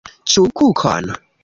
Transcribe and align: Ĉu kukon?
Ĉu 0.35 0.45
kukon? 0.61 1.15